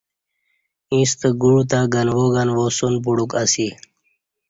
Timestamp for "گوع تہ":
1.41-1.79